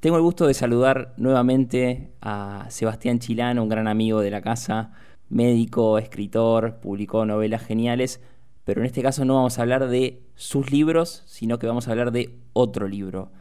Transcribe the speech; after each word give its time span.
Tengo 0.00 0.14
el 0.16 0.22
gusto 0.22 0.46
de 0.46 0.54
saludar 0.54 1.12
nuevamente 1.16 2.12
a 2.20 2.66
Sebastián 2.70 3.18
Chilano, 3.18 3.64
un 3.64 3.68
gran 3.68 3.88
amigo 3.88 4.20
de 4.20 4.30
la 4.30 4.40
casa, 4.40 4.92
médico, 5.28 5.98
escritor, 5.98 6.76
publicó 6.76 7.26
novelas 7.26 7.64
geniales, 7.64 8.20
pero 8.62 8.80
en 8.80 8.86
este 8.86 9.02
caso 9.02 9.24
no 9.24 9.34
vamos 9.34 9.58
a 9.58 9.62
hablar 9.62 9.88
de 9.88 10.22
sus 10.36 10.70
libros, 10.70 11.24
sino 11.26 11.58
que 11.58 11.66
vamos 11.66 11.88
a 11.88 11.90
hablar 11.90 12.12
de 12.12 12.30
otro 12.52 12.86
libro, 12.86 13.32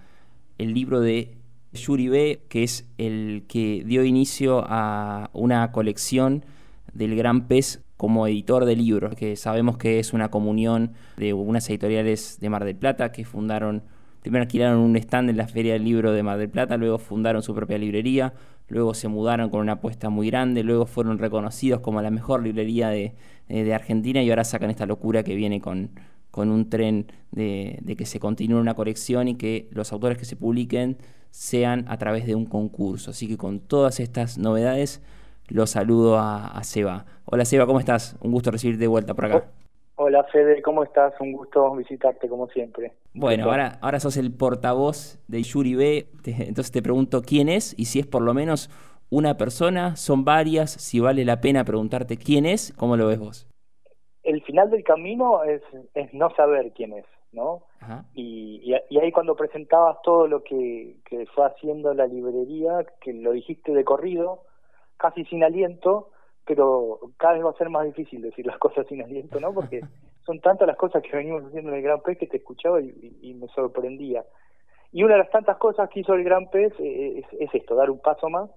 el 0.58 0.74
libro 0.74 1.00
de 1.00 1.38
Yuri 1.74 2.08
B., 2.08 2.42
que 2.50 2.64
es 2.64 2.90
el 2.98 3.46
que 3.48 3.84
dio 3.86 4.04
inicio 4.04 4.66
a 4.68 5.30
una 5.34 5.72
colección 5.72 6.44
del 6.92 7.16
Gran 7.16 7.48
Pez 7.48 7.84
como 7.98 8.26
editor 8.26 8.66
de 8.66 8.76
libros, 8.76 9.14
que 9.14 9.36
sabemos 9.36 9.78
que 9.78 10.00
es 10.00 10.12
una 10.12 10.32
comunión 10.32 10.94
de 11.18 11.34
unas 11.34 11.70
editoriales 11.70 12.40
de 12.40 12.50
Mar 12.50 12.66
del 12.66 12.78
Plata 12.78 13.12
que 13.12 13.26
fundaron 13.26 13.84
Primero 14.22 14.44
alquilaron 14.44 14.80
un 14.80 14.96
stand 14.98 15.30
en 15.30 15.38
la 15.38 15.48
Feria 15.48 15.74
del 15.74 15.84
Libro 15.84 16.12
de 16.12 16.24
Mar 16.24 16.38
del 16.38 16.50
Plata, 16.50 16.78
luego 16.78 16.98
fundaron 16.98 17.42
su 17.44 17.54
propia 17.54 17.78
librería, 17.78 18.34
luego 18.68 18.94
se 18.94 19.08
mudaron 19.08 19.50
con 19.50 19.62
una 19.62 19.74
apuesta 19.74 20.10
muy 20.10 20.28
grande, 20.30 20.64
luego 20.64 20.86
fueron 20.86 21.18
reconocidos 21.18 21.80
como 21.82 22.02
la 22.02 22.12
mejor 22.12 22.44
librería 22.44 22.90
de, 22.90 23.14
eh, 23.50 23.74
Argentina 23.74 24.22
y 24.22 24.30
ahora 24.30 24.44
sacan 24.44 24.70
esta 24.70 24.86
locura 24.86 25.24
que 25.24 25.36
viene 25.36 25.62
con, 25.62 25.92
con 26.32 26.50
un 26.50 26.70
tren 26.70 27.08
de, 27.32 27.96
que 27.98 28.06
se 28.06 28.20
continúe 28.20 28.60
una 28.60 28.74
colección 28.74 29.28
y 29.28 29.36
que 29.36 29.70
los 29.72 29.92
autores 29.94 30.18
que 30.18 30.26
se 30.26 30.36
publiquen 30.36 30.98
sean 31.32 31.86
a 31.88 31.98
través 31.98 32.26
de 32.26 32.36
un 32.36 32.46
concurso. 32.46 33.12
Así 33.12 33.28
que 33.28 33.38
con 33.38 33.60
todas 33.60 34.00
estas 34.00 34.38
novedades, 34.38 35.02
los 35.48 35.70
saludo 35.70 36.18
a, 36.18 36.48
a 36.48 36.64
Seba. 36.64 37.06
Hola 37.26 37.46
Seba, 37.46 37.66
¿cómo 37.66 37.80
estás? 37.80 38.18
Un 38.22 38.32
gusto 38.32 38.52
recibirte 38.52 38.82
de 38.82 38.88
vuelta 38.88 39.14
por 39.14 39.26
acá. 39.26 39.67
Hola 40.00 40.24
Fede, 40.26 40.62
¿cómo 40.62 40.84
estás? 40.84 41.20
Un 41.20 41.32
gusto 41.32 41.74
visitarte 41.76 42.30
como 42.30 42.48
siempre. 42.50 42.94
Bueno, 43.16 43.46
ahora, 43.46 43.80
ahora 43.82 44.00
sos 44.00 44.16
el 44.18 44.32
portavoz 44.32 45.18
de 45.28 45.42
Yuri 45.42 45.74
B, 45.74 46.08
entonces 46.24 46.72
te 46.72 46.84
pregunto 46.84 47.24
quién 47.24 47.50
es 47.50 47.74
y 47.80 47.86
si 47.86 48.00
es 48.00 48.06
por 48.06 48.22
lo 48.22 48.36
menos 48.36 48.70
una 49.10 49.38
persona, 49.38 49.96
son 49.96 50.24
varias, 50.24 50.70
si 50.70 51.00
vale 51.00 51.26
la 51.26 51.42
pena 51.42 51.64
preguntarte 51.64 52.18
quién 52.18 52.46
es, 52.46 52.74
¿cómo 52.78 52.96
lo 52.96 53.08
ves 53.08 53.18
vos? 53.18 53.48
El 54.22 54.44
final 54.44 54.70
del 54.70 54.84
camino 54.84 55.44
es, 55.44 55.64
es 55.96 56.14
no 56.14 56.30
saber 56.36 56.74
quién 56.74 56.94
es, 56.94 57.06
¿no? 57.32 57.64
Y, 58.14 58.62
y, 58.92 59.00
ahí 59.00 59.12
cuando 59.12 59.36
presentabas 59.36 59.98
todo 60.04 60.28
lo 60.28 60.44
que, 60.44 60.98
que 61.06 61.26
fue 61.26 61.48
haciendo 61.48 61.96
la 61.96 62.06
librería, 62.06 62.86
que 63.02 63.14
lo 63.14 63.32
dijiste 63.32 63.74
de 63.74 63.84
corrido, 63.84 64.44
casi 64.98 65.26
sin 65.26 65.44
aliento, 65.44 66.12
pero 66.48 67.00
cada 67.18 67.34
vez 67.34 67.46
va 67.46 67.50
a 67.50 67.58
ser 67.58 67.70
más 67.70 67.86
difícil 67.86 68.22
decir 68.22 68.46
las 68.48 68.58
cosas 68.58 68.88
sin 68.88 69.04
aliento, 69.04 69.40
¿no? 69.40 69.54
Porque 69.54 69.82
son 70.26 70.40
tantas 70.40 70.68
las 70.68 70.78
cosas 70.78 71.04
que 71.04 71.16
venimos 71.16 71.44
haciendo 71.44 71.72
en 71.72 71.78
el 71.78 71.84
Gran 71.84 72.02
Pez 72.02 72.18
que 72.18 72.28
te 72.28 72.38
escuchaba 72.38 72.82
y, 72.82 73.34
me 73.34 73.48
sorprendía. 73.50 74.24
Y 74.94 75.04
una 75.04 75.14
de 75.16 75.20
las 75.20 75.30
tantas 75.30 75.58
cosas 75.58 75.90
que 75.90 76.00
hizo 76.00 76.14
el 76.14 76.24
Gran 76.24 76.50
Pez 76.50 76.74
eh, 76.80 77.22
es, 77.40 77.54
esto, 77.54 77.76
dar 77.76 77.92
un 77.92 78.00
paso 78.00 78.30
más 78.30 78.50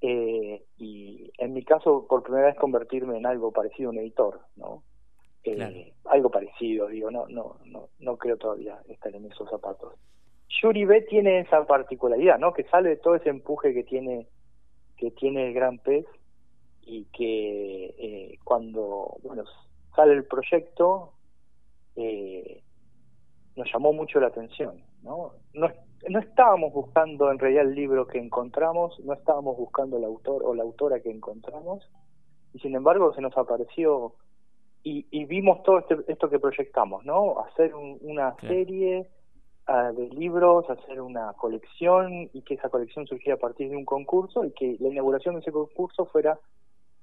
eh, 0.00 0.64
y 0.78 1.30
en 1.38 1.54
mi 1.54 1.62
caso 1.62 2.06
por 2.08 2.24
primera 2.24 2.46
vez 2.46 2.56
convertirme 2.56 3.16
en 3.16 3.26
algo 3.26 3.52
parecido 3.52 3.88
a 3.88 3.92
un 3.92 3.98
editor, 3.98 4.40
¿no? 4.56 4.82
Eh, 5.44 5.92
algo 6.06 6.28
parecido, 6.28 6.88
digo, 6.88 7.12
no, 7.12 7.28
no, 7.28 7.58
no, 7.66 7.88
no 8.00 8.16
creo 8.16 8.36
todavía 8.36 8.80
estar 8.88 9.14
en 9.14 9.26
esos 9.26 9.48
zapatos. 9.48 9.94
Yuri 10.60 10.84
B 10.84 11.02
tiene 11.02 11.40
esa 11.40 11.64
particularidad, 11.64 12.38
¿no? 12.40 12.52
Que 12.52 12.64
sale 12.64 12.88
de 12.88 12.96
todo 12.96 13.14
ese 13.14 13.28
empuje 13.28 13.72
que 13.72 13.84
tiene 13.84 14.26
que 14.96 15.10
tiene 15.12 15.48
el 15.48 15.54
Gran 15.54 15.78
Pez 15.78 16.06
y 16.86 17.04
que 17.06 17.94
eh, 17.98 18.38
cuando 18.44 19.16
bueno 19.22 19.44
sale 19.94 20.12
el 20.12 20.24
proyecto 20.24 21.12
eh, 21.96 22.62
nos 23.56 23.70
llamó 23.72 23.92
mucho 23.92 24.20
la 24.20 24.28
atención 24.28 24.82
¿no? 25.02 25.32
¿no? 25.52 25.68
no 26.08 26.18
estábamos 26.20 26.72
buscando 26.72 27.30
en 27.30 27.38
realidad 27.38 27.64
el 27.64 27.74
libro 27.74 28.06
que 28.06 28.18
encontramos 28.18 28.98
no 29.00 29.12
estábamos 29.12 29.56
buscando 29.56 29.98
el 29.98 30.04
autor 30.04 30.42
o 30.44 30.54
la 30.54 30.62
autora 30.62 31.00
que 31.00 31.10
encontramos 31.10 31.90
y 32.54 32.60
sin 32.60 32.74
embargo 32.76 33.12
se 33.14 33.20
nos 33.20 33.36
apareció 33.36 34.14
y, 34.84 35.04
y 35.10 35.24
vimos 35.24 35.64
todo 35.64 35.80
este, 35.80 35.96
esto 36.06 36.30
que 36.30 36.38
proyectamos 36.38 37.04
no 37.04 37.40
hacer 37.40 37.74
una 37.74 38.36
serie 38.36 39.08
ah, 39.66 39.90
de 39.90 40.08
libros, 40.10 40.70
hacer 40.70 41.00
una 41.00 41.32
colección 41.32 42.30
y 42.32 42.42
que 42.42 42.54
esa 42.54 42.68
colección 42.68 43.04
surgiera 43.08 43.34
a 43.34 43.40
partir 43.40 43.68
de 43.68 43.76
un 43.76 43.84
concurso 43.84 44.44
y 44.44 44.52
que 44.52 44.76
la 44.78 44.88
inauguración 44.88 45.34
de 45.34 45.40
ese 45.40 45.50
concurso 45.50 46.06
fuera 46.06 46.38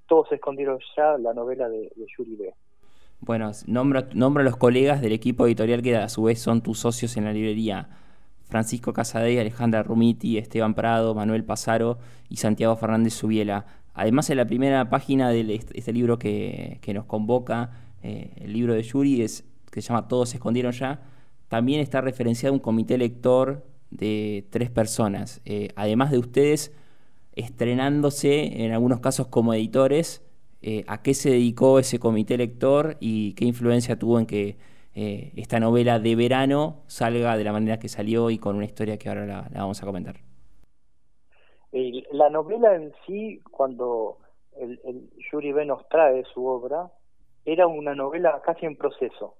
todos 0.08 0.30
se 0.30 0.36
escondieron 0.36 0.80
ya 0.96 1.18
la 1.18 1.34
novela 1.34 1.70
de, 1.70 1.92
Yuri 2.18 2.36
B. 2.36 2.54
Bueno, 3.20 3.52
nombro, 3.68 4.00
a 4.00 4.44
los 4.44 4.58
colegas 4.58 5.02
del 5.02 5.14
equipo 5.14 5.48
editorial 5.48 5.82
que 5.82 5.96
a 5.96 6.10
su 6.10 6.24
vez 6.24 6.40
son 6.40 6.62
tus 6.62 6.80
socios 6.80 7.16
en 7.16 7.26
la 7.26 7.34
librería. 7.34 7.90
Francisco 8.44 8.94
Casadei, 8.94 9.40
Alejandra 9.40 9.82
Rumiti, 9.82 10.38
Esteban 10.38 10.74
Prado, 10.74 11.16
Manuel 11.16 11.44
Pasaro 11.44 11.98
y 12.30 12.38
Santiago 12.38 12.76
Fernández 12.76 13.14
Subiela. 13.14 13.66
Además, 13.94 14.30
en 14.30 14.38
la 14.38 14.46
primera 14.46 14.90
página 14.90 15.30
de 15.30 15.62
este 15.74 15.94
libro 15.94 16.20
que, 16.20 16.80
nos 16.94 17.06
convoca, 17.06 17.72
eh, 18.04 18.34
el 18.38 18.54
libro 18.54 18.74
de 18.74 18.84
Yuri, 18.84 19.22
es, 19.22 19.46
que 19.72 19.82
se 19.82 19.90
llama 19.90 20.08
Todos 20.08 20.30
se 20.30 20.38
escondieron 20.38 20.74
ya, 20.74 21.02
también 21.48 21.80
está 21.80 22.02
referenciado 22.02 22.54
un 22.54 22.60
comité 22.60 22.98
lector 22.98 23.64
de 23.90 24.48
tres 24.50 24.70
personas. 24.70 25.42
Eh, 25.46 25.70
además 25.76 26.12
de 26.12 26.18
ustedes, 26.18 26.74
estrenándose 27.36 28.64
en 28.64 28.72
algunos 28.72 29.00
casos 29.00 29.28
como 29.28 29.54
editores, 29.54 30.26
eh, 30.62 30.84
a 30.88 31.02
qué 31.02 31.14
se 31.14 31.30
dedicó 31.30 31.80
ese 31.80 32.00
comité 32.00 32.38
lector 32.38 32.98
y 33.00 33.34
qué 33.36 33.46
influencia 33.46 34.00
tuvo 34.00 34.20
en 34.20 34.26
que 34.26 34.58
eh, 34.96 35.34
esta 35.36 35.60
novela 35.60 36.00
de 36.00 36.16
verano 36.16 36.84
salga 36.88 37.36
de 37.36 37.44
la 37.44 37.52
manera 37.52 37.80
que 37.80 37.90
salió 37.90 38.30
y 38.30 38.38
con 38.38 38.56
una 38.56 38.66
historia 38.66 38.98
que 38.98 39.10
ahora 39.10 39.26
la, 39.26 39.50
vamos 39.54 39.82
a 39.82 39.86
comentar. 39.86 40.16
La 42.12 42.30
novela 42.30 42.76
en 42.76 42.94
sí, 43.06 43.42
cuando 43.50 44.20
el, 44.56 44.80
el 44.84 45.10
Yuri 45.32 45.52
B 45.52 45.66
nos 45.66 45.90
trae 45.90 46.24
su 46.34 46.46
obra, 46.46 46.92
era 47.44 47.66
una 47.68 47.96
novela 47.96 48.42
casi 48.46 48.68
en 48.68 48.78
proceso. 48.78 49.36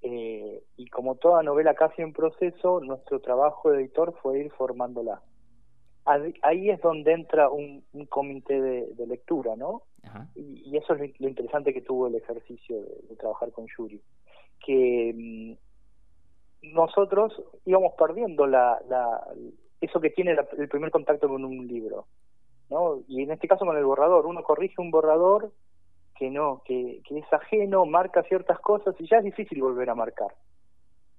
Eh, 0.00 0.62
y 0.76 0.86
como 0.88 1.16
toda 1.16 1.42
novela 1.42 1.74
casi 1.74 2.02
en 2.02 2.12
proceso, 2.12 2.80
nuestro 2.80 3.20
trabajo 3.20 3.70
de 3.70 3.80
editor 3.80 4.14
fue 4.22 4.38
ir 4.38 4.50
formándola 4.52 5.20
ahí 6.04 6.70
es 6.70 6.80
donde 6.80 7.12
entra 7.12 7.48
un, 7.48 7.84
comité 8.08 8.60
de, 8.60 9.06
lectura, 9.06 9.56
¿no? 9.56 9.82
Y, 10.34 10.76
eso 10.76 10.94
es 10.94 11.18
lo, 11.20 11.28
interesante 11.28 11.72
que 11.72 11.80
tuvo 11.80 12.08
el 12.08 12.16
ejercicio 12.16 12.80
de, 13.08 13.16
trabajar 13.16 13.52
con 13.52 13.66
Yuri, 13.66 14.00
que 14.64 15.56
mm, 16.62 16.74
nosotros 16.74 17.32
íbamos 17.64 17.94
perdiendo 17.98 18.46
la, 18.46 18.78
eso 19.80 20.00
que 20.00 20.10
tiene 20.10 20.36
el 20.58 20.68
primer 20.68 20.90
contacto 20.90 21.28
con 21.28 21.44
un 21.44 21.66
libro, 21.66 22.06
¿no? 22.70 23.02
Y 23.08 23.22
en 23.22 23.30
este 23.30 23.48
caso 23.48 23.64
con 23.64 23.76
el 23.76 23.84
borrador, 23.84 24.26
uno 24.26 24.42
corrige 24.42 24.80
un 24.80 24.90
borrador 24.90 25.52
que 26.16 26.30
no, 26.30 26.62
que, 26.64 27.00
que 27.08 27.18
es 27.18 27.32
ajeno, 27.32 27.86
marca 27.86 28.22
ciertas 28.24 28.60
cosas 28.60 28.94
y 28.98 29.08
ya 29.08 29.18
es 29.18 29.24
difícil 29.24 29.60
volver 29.60 29.90
a 29.90 29.94
marcar. 29.94 30.34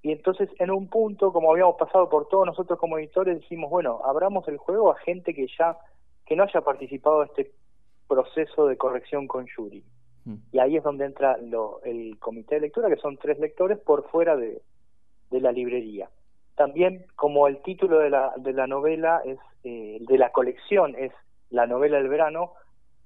Y 0.05 0.11
entonces 0.11 0.49
en 0.59 0.69
un 0.69 0.87
punto, 0.87 1.33
como 1.33 1.51
habíamos 1.51 1.77
pasado 1.77 2.07
por 2.07 2.27
todos 2.27 2.45
nosotros 2.45 2.77
como 2.77 2.99
editores, 2.99 3.39
dijimos, 3.39 3.71
bueno, 3.71 4.01
abramos 4.05 4.47
el 4.47 4.57
juego 4.57 4.91
a 4.91 4.99
gente 4.99 5.33
que 5.33 5.47
ya, 5.57 5.79
que 6.27 6.35
no 6.35 6.43
haya 6.43 6.61
participado 6.61 7.23
en 7.23 7.29
este 7.29 7.51
proceso 8.07 8.67
de 8.67 8.77
corrección 8.77 9.27
con 9.27 9.47
Yuri. 9.47 9.83
Mm. 10.25 10.35
Y 10.51 10.59
ahí 10.59 10.77
es 10.77 10.83
donde 10.83 11.05
entra 11.05 11.37
lo, 11.37 11.81
el 11.81 12.19
comité 12.19 12.53
de 12.53 12.61
lectura, 12.61 12.87
que 12.87 12.97
son 12.97 13.17
tres 13.17 13.39
lectores 13.39 13.79
por 13.79 14.07
fuera 14.11 14.35
de, 14.35 14.61
de 15.31 15.41
la 15.41 15.51
librería. 15.51 16.07
También, 16.53 17.07
como 17.15 17.47
el 17.47 17.63
título 17.63 17.97
de 17.97 18.11
la, 18.11 18.31
de 18.37 18.53
la 18.53 18.67
novela 18.67 19.23
es, 19.25 19.39
eh, 19.63 19.97
de 20.01 20.17
la 20.19 20.31
colección 20.31 20.93
es 20.99 21.13
la 21.49 21.65
novela 21.65 21.97
del 21.97 22.09
verano, 22.09 22.51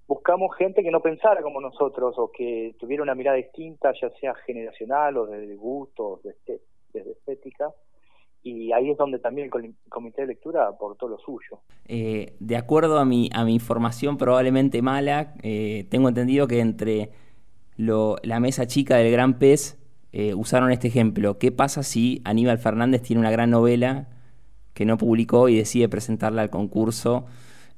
buscamos 0.06 0.54
gente 0.58 0.84
que 0.84 0.92
no 0.92 1.00
pensara 1.00 1.42
como 1.44 1.62
nosotros 1.62 2.16
o 2.18 2.30
que 2.30 2.76
tuviera 2.78 3.04
una 3.04 3.16
mirada 3.16 3.38
distinta, 3.38 3.94
ya 3.94 4.10
sea 4.20 4.36
generacional 4.36 5.16
o 5.16 5.28
de 5.28 5.56
gusto, 5.56 6.06
o 6.06 6.22
de, 6.22 6.60
desde 6.94 7.12
estética, 7.12 7.74
y 8.42 8.72
ahí 8.72 8.90
es 8.90 8.98
donde 8.98 9.20
también 9.20 9.50
el 9.54 9.76
comité 9.90 10.22
de 10.22 10.28
lectura 10.30 10.68
aportó 10.68 11.08
lo 11.08 11.20
suyo. 11.20 11.60
Eh, 11.88 12.36
de 12.40 12.56
acuerdo 12.56 13.00
a 13.00 13.06
mi, 13.06 13.30
a 13.34 13.44
mi 13.44 13.54
información 13.54 14.18
probablemente 14.18 14.82
mala, 14.82 15.34
eh, 15.44 15.88
tengo 15.90 16.08
entendido 16.08 16.48
que 16.48 16.60
entre 16.60 17.12
la 17.76 18.40
mesa 18.40 18.68
chica 18.68 18.98
del 18.98 19.12
Gran 19.12 19.40
Pez 19.40 19.78
eh, 20.12 20.34
usaron 20.34 20.72
este 20.72 20.88
ejemplo. 20.88 21.38
¿Qué 21.38 21.52
pasa 21.52 21.84
si 21.84 22.22
Aníbal 22.24 22.60
Fernández 22.60 23.02
tiene 23.02 23.20
una 23.22 23.32
gran 23.32 23.50
novela 23.50 24.08
que 24.74 24.86
no 24.86 24.98
publicó 24.98 25.50
y 25.50 25.58
decide 25.58 25.90
presentarla 25.90 26.42
al 26.42 26.50
concurso 26.50 27.26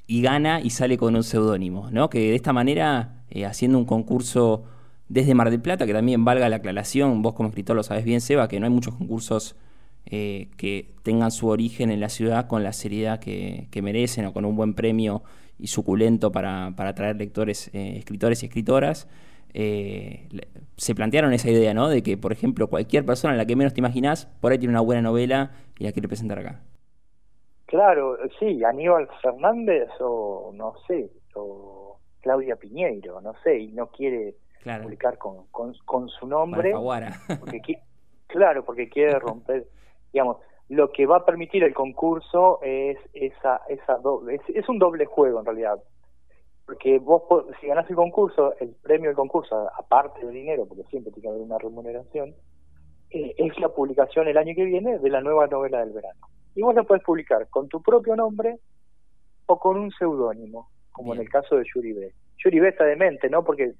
y 0.07 0.21
gana 0.21 0.61
y 0.61 0.69
sale 0.71 0.97
con 0.97 1.15
un 1.15 1.23
seudónimo? 1.23 1.89
¿no? 1.91 2.09
Que 2.09 2.19
de 2.19 2.35
esta 2.35 2.53
manera, 2.53 3.23
haciendo 3.45 3.77
un 3.77 3.85
concurso 3.85 4.63
desde 5.11 5.35
Mar 5.35 5.49
del 5.49 5.61
Plata, 5.61 5.85
que 5.85 5.93
también 5.93 6.23
valga 6.23 6.47
la 6.47 6.57
aclaración, 6.57 7.21
vos 7.21 7.33
como 7.33 7.49
escritor 7.49 7.75
lo 7.75 7.83
sabes 7.83 8.05
bien, 8.05 8.21
Seba, 8.21 8.47
que 8.47 8.61
no 8.61 8.65
hay 8.65 8.71
muchos 8.71 8.95
concursos 8.95 9.57
eh, 10.05 10.47
que 10.57 10.93
tengan 11.03 11.31
su 11.31 11.49
origen 11.49 11.91
en 11.91 11.99
la 11.99 12.07
ciudad 12.07 12.47
con 12.47 12.63
la 12.63 12.71
seriedad 12.71 13.19
que, 13.19 13.67
merecen 13.83 14.25
o 14.25 14.33
con 14.33 14.45
un 14.45 14.55
buen 14.55 14.73
premio 14.73 15.21
y 15.59 15.67
suculento 15.67 16.31
para, 16.31 16.67
atraer 16.67 17.17
lectores, 17.17 17.69
eh, 17.73 17.97
escritores 17.97 18.41
y 18.41 18.45
escritoras. 18.45 19.09
Eh, 19.53 20.29
se 20.77 20.95
plantearon 20.95 21.33
esa 21.33 21.49
idea, 21.49 21.73
¿no? 21.73 21.89
De 21.89 22.03
que, 22.03 22.15
por 22.15 22.31
ejemplo, 22.31 22.67
cualquier 22.67 23.05
persona 23.05 23.33
en 23.33 23.37
la 23.37 23.45
que 23.45 23.57
menos 23.57 23.73
te 23.73 23.81
imaginas, 23.81 24.27
por 24.39 24.53
ahí 24.53 24.59
tiene 24.59 24.71
una 24.71 24.79
buena 24.79 25.01
novela 25.01 25.51
y 25.77 25.83
la 25.83 25.91
quiere 25.91 26.07
presentar 26.07 26.39
acá. 26.39 26.61
Claro, 27.65 28.17
sí, 28.39 28.63
Aníbal 28.63 29.09
Fernández 29.21 29.89
o 29.99 30.51
no 30.53 30.73
sé, 30.87 31.11
o 31.35 31.97
Claudia 32.21 32.55
Piñeiro, 32.55 33.19
no 33.19 33.33
sé, 33.43 33.59
y 33.59 33.73
no 33.73 33.87
quiere 33.87 34.35
publicar 34.63 35.17
con, 35.17 35.45
con, 35.47 36.09
su 36.09 36.27
nombre. 36.27 36.73
porque 37.39 37.61
claro, 38.27 38.63
porque 38.63 38.89
quiere 38.89 39.19
romper, 39.19 39.67
digamos, 40.13 40.37
lo 40.69 40.91
que 40.91 41.05
va 41.05 41.17
a 41.17 41.25
permitir 41.25 41.63
el 41.63 41.73
concurso 41.73 42.59
es 42.61 42.97
esa, 43.13 43.61
esa 43.67 43.97
doble, 43.97 44.39
es, 44.47 44.69
un 44.69 44.79
doble 44.79 45.05
juego 45.05 45.39
en 45.39 45.45
realidad. 45.45 45.83
Porque 46.65 46.99
vos, 46.99 47.23
si 47.59 47.67
ganás 47.67 47.89
el 47.89 47.97
concurso, 47.97 48.53
el 48.59 48.69
premio 48.81 49.09
del 49.09 49.17
concurso, 49.17 49.69
aparte 49.77 50.25
del 50.25 50.33
dinero, 50.33 50.65
porque 50.65 50.83
siempre 50.83 51.11
tiene 51.11 51.23
que 51.23 51.29
haber 51.29 51.41
una 51.41 51.57
remuneración, 51.57 52.33
eh, 53.09 53.35
es 53.37 53.59
la 53.59 53.67
publicación 53.67 54.29
el 54.29 54.37
año 54.37 54.55
que 54.55 54.63
viene 54.63 54.97
de 54.97 55.09
la 55.09 55.19
nueva 55.19 55.47
novela 55.47 55.79
del 55.79 55.91
verano. 55.91 56.27
Y 56.55 56.61
vos 56.61 56.73
la 56.73 56.83
puedes 56.83 57.03
publicar 57.03 57.49
con 57.49 57.67
tu 57.67 57.81
propio 57.81 58.15
nombre 58.15 58.57
o 59.47 59.59
con 59.59 59.77
un 59.77 59.91
seudónimo, 59.91 60.69
como 60.91 61.13
en 61.13 61.19
el 61.19 61.29
caso 61.29 61.57
de 61.57 61.65
Yuri 61.73 61.91
B. 61.91 62.13
Yuri 62.37 62.59
B 62.61 62.69
está 62.69 62.85
demente, 62.85 63.29
¿no? 63.29 63.43
Porque, 63.43 63.73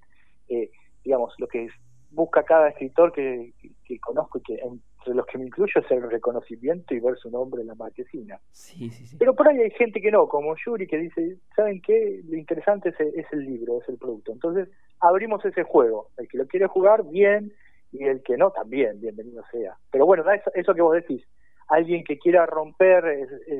eh, 0.51 0.69
digamos, 1.03 1.33
lo 1.39 1.47
que 1.47 1.67
busca 2.11 2.43
cada 2.43 2.69
escritor 2.69 3.11
que, 3.13 3.53
conozco 4.01 4.39
y 4.39 4.41
que 4.41 4.53
entre 4.55 5.13
los 5.15 5.25
que 5.25 5.37
me 5.37 5.45
incluyo 5.45 5.73
es 5.75 5.91
el 5.91 6.09
reconocimiento 6.09 6.93
y 6.93 6.99
ver 6.99 7.17
su 7.17 7.29
nombre 7.29 7.61
en 7.61 7.67
la 7.67 7.75
marquesina. 7.75 8.39
Sí, 8.51 8.89
sí, 8.89 9.05
sí. 9.07 9.17
Pero 9.17 9.35
por 9.35 9.47
ahí 9.47 9.59
hay 9.59 9.71
gente 9.71 10.01
que 10.01 10.11
no, 10.11 10.27
como 10.27 10.55
Yuri, 10.55 10.87
que 10.87 10.97
dice, 10.97 11.37
¿saben 11.55 11.81
qué? 11.81 12.21
Lo 12.27 12.37
interesante 12.37 12.89
es, 12.89 12.99
es 12.99 13.25
el 13.31 13.45
libro, 13.45 13.81
es 13.81 13.89
el 13.89 13.97
producto. 13.97 14.31
Entonces, 14.31 14.69
abrimos 14.99 15.43
ese 15.45 15.63
juego. 15.63 16.09
El 16.17 16.27
que 16.27 16.37
lo 16.37 16.47
quiere 16.47 16.67
jugar, 16.67 17.03
bien, 17.05 17.53
y 17.91 18.03
el 18.03 18.21
que 18.23 18.37
no, 18.37 18.51
también, 18.51 18.99
bienvenido 18.99 19.43
sea. 19.51 19.77
Pero 19.91 20.05
bueno, 20.05 20.29
eso, 20.31 20.51
eso 20.53 20.73
que 20.73 20.81
vos 20.81 20.95
decís, 20.95 21.23
alguien 21.67 22.03
que 22.03 22.17
quiera 22.17 22.45
romper 22.45 23.03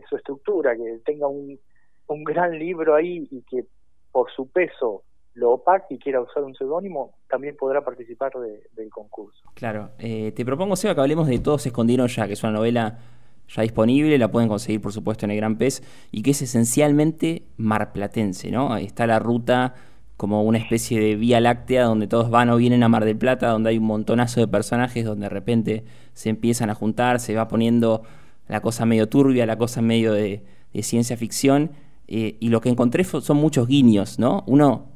su 0.09 0.15
estructura, 0.15 0.75
que 0.75 0.99
tenga 1.05 1.27
un, 1.27 1.59
un 2.07 2.23
gran 2.23 2.57
libro 2.57 2.95
ahí 2.95 3.27
y 3.31 3.41
que 3.43 3.65
por 4.11 4.31
su 4.31 4.49
peso 4.49 5.03
lo 5.33 5.51
opaque 5.51 5.95
y 5.95 5.97
quiera 5.97 6.21
usar 6.21 6.43
un 6.43 6.55
seudónimo, 6.55 7.13
también 7.29 7.55
podrá 7.57 7.83
participar 7.83 8.31
del 8.75 8.89
concurso. 8.89 9.41
Claro. 9.53 9.89
Eh, 9.99 10.31
te 10.35 10.45
propongo, 10.45 10.75
Seba, 10.75 10.93
que 10.95 11.01
hablemos 11.01 11.27
de 11.27 11.39
Todos 11.39 11.63
se 11.63 11.69
escondieron 11.69 12.07
ya, 12.07 12.27
que 12.27 12.33
es 12.33 12.43
una 12.43 12.51
novela 12.51 12.99
ya 13.47 13.61
disponible, 13.61 14.17
la 14.17 14.31
pueden 14.31 14.49
conseguir, 14.49 14.81
por 14.81 14.93
supuesto, 14.93 15.25
en 15.25 15.31
el 15.31 15.37
Gran 15.37 15.57
Pez, 15.57 15.83
y 16.11 16.21
que 16.21 16.31
es 16.31 16.41
esencialmente 16.41 17.43
marplatense, 17.57 18.51
¿no? 18.51 18.77
Está 18.77 19.07
la 19.07 19.19
ruta 19.19 19.75
como 20.17 20.43
una 20.43 20.59
especie 20.59 20.99
de 20.99 21.15
vía 21.15 21.39
láctea 21.39 21.85
donde 21.85 22.07
todos 22.07 22.29
van 22.29 22.49
o 22.49 22.57
vienen 22.57 22.83
a 22.83 22.89
Mar 22.89 23.05
del 23.05 23.17
Plata, 23.17 23.47
donde 23.49 23.71
hay 23.71 23.77
un 23.77 23.85
montonazo 23.85 24.39
de 24.39 24.47
personajes, 24.47 25.03
donde 25.03 25.25
de 25.25 25.29
repente 25.29 25.83
se 26.13 26.29
empiezan 26.29 26.69
a 26.69 26.75
juntar, 26.75 27.19
se 27.19 27.35
va 27.35 27.47
poniendo 27.47 28.03
la 28.47 28.61
cosa 28.61 28.85
medio 28.85 29.09
turbia, 29.09 29.45
la 29.45 29.57
cosa 29.57 29.81
medio 29.81 30.13
de, 30.13 30.43
ciencia 30.83 31.17
ficción, 31.17 31.71
eh, 32.07 32.37
y 32.39 32.49
lo 32.49 32.61
que 32.61 32.69
encontré 32.69 33.03
son 33.03 33.37
muchos 33.37 33.67
guiños, 33.67 34.19
¿no? 34.19 34.43
Uno 34.45 34.91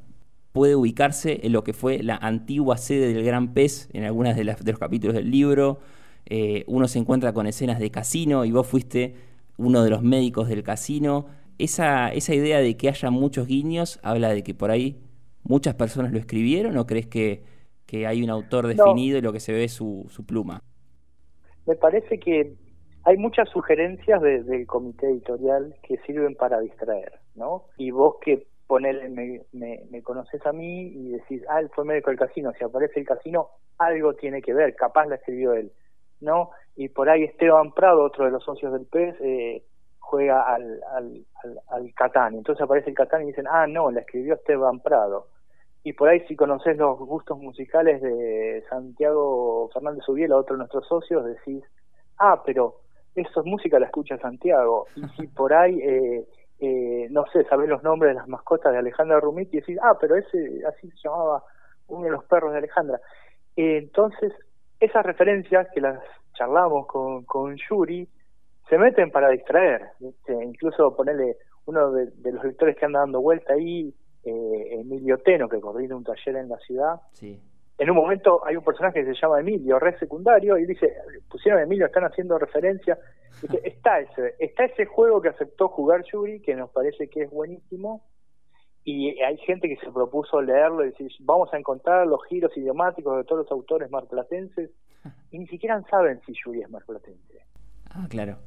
puede 0.56 0.78
ubicarse 0.78 1.42
en 1.44 1.52
lo 1.52 1.66
que 1.66 1.74
fue 1.74 2.02
la 2.02 2.16
antigua 2.16 2.78
sede 2.78 3.14
del 3.14 3.26
Gran 3.26 3.54
Pez 3.54 3.90
en 3.92 4.06
algunos 4.06 4.38
de, 4.38 4.46
los 4.46 4.80
capítulos 4.80 5.14
del 5.14 5.30
libro, 5.30 5.80
eh, 6.28 6.64
uno 6.68 6.88
se 6.88 6.98
encuentra 6.98 7.34
con 7.34 7.46
escenas 7.46 7.78
de 7.78 7.92
casino 7.92 8.46
y 8.46 8.54
vos 8.54 8.66
fuiste 8.66 9.16
uno 9.58 9.84
de 9.84 9.90
los 9.90 10.02
médicos 10.02 10.48
del 10.48 10.64
casino. 10.64 11.26
Esa, 11.58 12.08
esa 12.08 12.34
idea 12.34 12.60
de 12.60 12.78
que 12.78 12.88
haya 12.88 13.10
muchos 13.10 13.48
guiños 13.48 14.00
habla 14.02 14.30
de 14.30 14.44
que 14.44 14.54
por 14.54 14.72
ahí 14.72 15.02
muchas 15.44 15.76
personas 15.76 16.14
lo 16.14 16.20
escribieron 16.20 16.78
o 16.78 16.86
crees 16.86 17.08
que, 17.08 17.44
que 17.86 18.08
hay 18.08 18.24
un 18.24 18.30
autor 18.30 18.68
definido 18.68 19.18
y 19.18 19.22
lo 19.22 19.34
que 19.34 19.42
se 19.42 19.52
ve 19.52 19.66
es 19.66 19.74
su, 19.74 20.06
su 20.08 20.26
pluma? 20.26 20.62
Me 21.68 21.76
parece 21.76 22.18
que 22.18 22.54
hay 23.04 23.18
muchas 23.18 23.50
sugerencias 23.50 24.22
del 24.22 24.66
comité 24.68 25.08
editorial 25.08 25.76
que 25.84 25.98
sirven 26.06 26.34
para 26.34 26.62
distraer, 26.62 27.20
¿no? 27.36 27.66
Y 27.78 27.92
vos 27.92 28.16
que 28.24 28.48
ponele, 28.68 29.10
me, 29.10 29.42
me, 29.90 30.02
conoces 30.02 30.46
a 30.46 30.52
mí 30.52 30.88
y 30.88 31.10
decís, 31.10 31.44
ah, 31.50 31.60
él 31.60 31.70
fue 31.74 31.86
médico 31.86 32.10
del 32.10 32.20
casino, 32.20 32.52
si 32.58 32.64
aparece 32.64 33.00
el 33.00 33.06
casino, 33.06 33.50
algo 33.78 34.14
tiene 34.16 34.42
que 34.42 34.54
ver, 34.54 34.76
capaz 34.76 35.06
la 35.06 35.16
escribió 35.16 35.54
él, 35.54 35.72
¿no? 36.22 36.52
Y 36.76 36.90
por 36.90 37.10
ahí 37.10 37.24
Esteban 37.24 37.72
Prado, 37.74 38.04
otro 38.04 38.26
de 38.26 38.32
los 38.32 38.44
socios 38.44 38.74
del 38.74 38.86
PES, 38.86 39.16
eh, 39.22 39.64
juega 40.00 40.42
al, 40.42 40.82
al, 40.94 41.26
al, 41.44 41.60
al 41.70 41.94
Catán, 41.94 42.36
entonces 42.36 42.64
aparece 42.64 42.90
el 42.90 42.96
Catán 42.96 43.24
y 43.24 43.28
dicen, 43.28 43.46
ah, 43.50 43.68
no, 43.68 43.92
la 43.92 44.02
escribió 44.02 44.36
Esteban 44.36 44.80
Prado 44.80 45.28
y 45.86 45.94
por 45.94 46.10
ahí 46.10 46.20
si 46.28 46.36
conoces 46.36 46.78
los 46.78 46.98
gustos 46.98 47.38
musicales 47.38 48.02
de 48.02 48.64
Santiago 48.72 49.70
Fernández 49.72 50.04
Ubiela, 50.10 50.36
otro 50.36 50.56
de 50.56 50.60
nuestros 50.62 50.88
socios, 50.88 51.24
decís, 51.24 51.64
ah, 52.18 52.42
pero 52.44 52.82
eso 53.14 53.40
es 53.40 53.46
música 53.46 53.78
la 53.78 53.86
escucha 53.86 54.18
Santiago. 54.18 54.88
Y 54.96 55.04
si 55.16 55.28
por 55.28 55.54
ahí, 55.54 55.80
eh, 55.80 56.26
eh, 56.60 57.08
no 57.12 57.26
sé, 57.34 57.44
sabés 57.46 57.70
los 57.70 57.84
nombres 57.84 58.12
de 58.12 58.20
las 58.20 58.28
mascotas 58.28 58.72
de 58.72 58.80
Alejandra 58.80 59.20
Rumit 59.20 59.54
y 59.54 59.58
decís, 59.58 59.78
ah, 59.82 59.98
pero 60.00 60.16
ese 60.16 60.62
así 60.68 60.90
se 60.92 60.98
llamaba 61.04 61.44
uno 61.88 62.06
de 62.06 62.12
los 62.12 62.24
perros 62.26 62.52
de 62.52 62.60
Alejandra. 62.60 63.00
entonces, 63.56 64.34
esas 64.80 65.06
referencias 65.06 65.68
que 65.74 65.82
las 65.82 66.00
charlamos 66.34 66.86
con, 66.88 67.24
con 67.24 67.56
Yuri, 67.56 68.08
se 68.70 68.78
meten 68.78 69.12
para 69.12 69.30
distraer. 69.30 69.90
Incluso 70.28 70.96
ponerle 70.96 71.38
uno 71.66 71.92
de, 71.92 72.12
los 72.32 72.44
lectores 72.44 72.76
que 72.78 72.86
anda 72.86 73.00
dando 73.00 73.22
vuelta 73.22 73.54
ahí, 73.54 73.94
eh, 74.24 74.80
Emilio 74.80 75.18
Teno, 75.20 75.48
que 75.48 75.60
coordina 75.60 75.96
un 75.96 76.04
taller 76.04 76.36
en 76.38 76.50
la 76.50 76.58
ciudad. 76.58 77.02
En 77.78 77.90
un 77.90 77.96
momento 77.98 78.46
hay 78.46 78.56
un 78.56 78.64
personaje 78.64 79.04
que 79.04 79.14
se 79.14 79.20
llama 79.22 79.40
Emilio, 79.40 79.80
red 79.80 79.98
secundario, 79.98 80.58
y 80.58 80.66
dice, 80.66 80.94
pusieron 81.30 81.60
a 81.60 81.64
Emilio, 81.64 81.86
están 81.86 82.06
haciendo 82.06 82.38
referencia. 82.38 82.98
Dice, 83.42 83.62
está 83.66 84.00
ese, 84.00 84.36
está 84.40 84.66
ese 84.66 84.86
juego 84.86 85.22
que 85.22 85.30
aceptó 85.30 85.68
jugar 85.68 86.04
Yuri, 86.12 86.42
que 86.42 86.56
nos 86.56 86.70
parece 86.70 87.10
que 87.10 87.24
es 87.24 87.30
buenísimo, 87.30 88.04
y 88.86 89.20
hay 89.22 89.38
gente 89.40 89.68
que 89.68 89.78
se 89.78 89.92
propuso 89.92 90.42
leerlo 90.42 90.86
y 90.86 90.92
decir, 90.92 91.12
vamos 91.22 91.52
a 91.54 91.58
encontrar 91.58 92.06
los 92.06 92.24
giros 92.30 92.56
idiomáticos 92.56 93.18
de 93.18 93.24
todos 93.24 93.44
los 93.44 93.52
autores 93.52 93.90
marplatenses, 93.90 94.72
y 95.32 95.40
ni 95.40 95.48
siquiera 95.48 95.82
saben 95.90 96.22
si 96.26 96.34
Yuri 96.34 96.62
es 96.62 96.70
marplatense. 96.70 97.40
Ah, 97.90 98.08
claro. 98.10 98.38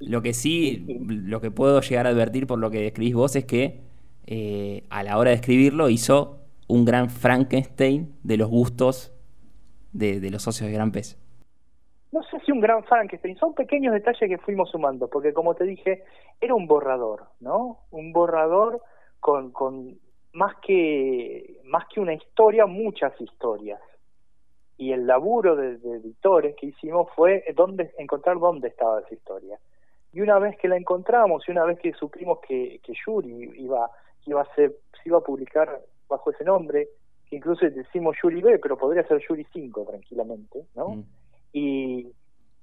Lo 0.00 0.20
que 0.22 0.34
sí, 0.34 0.84
lo 1.08 1.40
que 1.40 1.50
puedo 1.50 1.80
llegar 1.80 2.06
a 2.06 2.10
advertir 2.10 2.46
por 2.46 2.58
lo 2.58 2.70
que 2.70 2.80
describís 2.80 3.14
vos 3.14 3.36
es 3.36 3.44
que 3.44 3.80
eh, 4.26 4.84
a 4.90 5.02
la 5.02 5.18
hora 5.18 5.30
de 5.30 5.36
escribirlo 5.36 5.88
hizo 5.88 6.43
un 6.68 6.84
gran 6.84 7.10
Frankenstein 7.10 8.14
de 8.22 8.36
los 8.36 8.48
gustos 8.48 9.12
de, 9.92 10.30
los 10.30 10.42
socios 10.42 10.68
de 10.68 10.74
Gran 10.74 10.92
Pez. 10.92 11.18
No 12.12 12.22
sé 12.24 12.38
si 12.44 12.52
un 12.52 12.60
gran 12.60 12.84
Frankenstein, 12.84 13.36
son 13.36 13.54
pequeños 13.54 13.92
detalles 13.92 14.28
que 14.28 14.38
fuimos 14.38 14.70
sumando, 14.70 15.08
porque 15.08 15.32
como 15.32 15.54
te 15.54 15.64
dije, 15.64 16.04
era 16.40 16.54
un 16.54 16.66
borrador, 16.66 17.24
¿no? 17.40 17.80
Un 17.90 18.12
borrador 18.12 18.80
con, 19.20 19.50
con 19.50 19.98
más 20.32 20.54
que 20.64 21.60
más 21.64 21.86
que 21.92 22.00
una 22.00 22.14
historia, 22.14 22.66
muchas 22.66 23.18
historias. 23.20 23.80
Y 24.76 24.92
el 24.92 25.06
laburo 25.06 25.56
de, 25.56 25.74
editores 25.74 26.56
que 26.56 26.66
hicimos 26.66 27.08
fue 27.14 27.44
dónde, 27.54 27.92
encontrar 27.98 28.38
dónde 28.38 28.68
estaba 28.68 29.00
esa 29.00 29.14
historia. 29.14 29.58
Y 30.12 30.20
una 30.20 30.38
vez 30.38 30.56
que 30.58 30.68
la 30.68 30.76
encontramos 30.76 31.44
y 31.48 31.50
una 31.50 31.64
vez 31.64 31.78
que 31.80 31.92
supimos 31.94 32.38
que, 32.46 32.80
que 32.84 32.92
Yuri 33.06 33.52
iba 33.56 33.90
iba 34.26 34.42
a 34.42 34.54
ser, 34.54 34.76
se 35.02 35.08
iba 35.08 35.18
a 35.18 35.22
publicar 35.22 35.80
bajo 36.08 36.30
ese 36.30 36.44
nombre, 36.44 36.88
que 37.28 37.36
incluso 37.36 37.68
decimos 37.68 38.16
Yuri 38.22 38.40
B, 38.40 38.58
pero 38.58 38.76
podría 38.76 39.06
ser 39.06 39.20
Yuri 39.26 39.46
5 39.52 39.84
tranquilamente, 39.84 40.66
¿no? 40.74 40.90
Mm. 40.90 41.04
Y, 41.52 42.12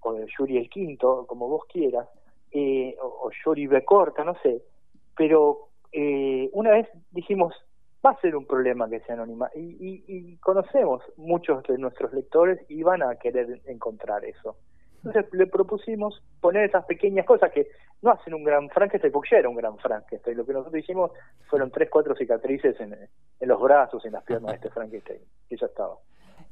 o 0.01 0.17
Yuri 0.37 0.57
el 0.57 0.69
quinto, 0.69 1.25
como 1.27 1.47
vos 1.47 1.63
quieras, 1.71 2.07
eh, 2.51 2.95
o, 3.01 3.29
Yuri 3.45 3.67
B 3.67 3.83
corta, 3.85 4.23
no 4.23 4.35
sé, 4.41 4.61
pero 5.15 5.69
eh, 5.91 6.49
una 6.53 6.71
vez 6.71 6.87
dijimos, 7.11 7.53
va 8.05 8.11
a 8.11 8.21
ser 8.21 8.35
un 8.35 8.45
problema 8.45 8.89
que 8.89 8.99
sea 9.01 9.15
anónima, 9.15 9.49
y, 9.55 10.03
y 10.07 10.37
conocemos 10.37 11.01
muchos 11.17 11.63
de 11.63 11.77
nuestros 11.77 12.13
lectores 12.13 12.59
y 12.69 12.83
van 12.83 13.03
a 13.03 13.15
querer 13.15 13.61
encontrar 13.65 14.25
eso. 14.25 14.57
Entonces 15.03 15.33
le 15.33 15.47
propusimos 15.47 16.21
poner 16.39 16.65
esas 16.65 16.85
pequeñas 16.85 17.25
cosas 17.25 17.51
que 17.51 17.67
no 18.01 18.11
hacen 18.11 18.33
un 18.33 18.43
gran 18.43 18.69
Frankenstein, 18.69 19.11
porque 19.11 19.29
ya 19.31 19.37
era 19.37 19.49
un 19.49 19.55
gran 19.55 19.77
Frankenstein. 19.77 20.37
Lo 20.37 20.45
que 20.45 20.53
nosotros 20.53 20.81
hicimos 20.81 21.11
fueron 21.49 21.71
tres, 21.71 21.89
cuatro 21.91 22.15
cicatrices 22.15 22.79
en, 22.79 22.95
los 23.47 23.61
brazos, 23.61 24.05
en 24.05 24.13
las 24.13 24.23
piernas 24.23 24.51
de 24.51 24.55
este 24.57 24.69
Frankenstein, 24.73 25.19
y 25.49 25.57
ya 25.57 25.65
estaba. 25.65 25.95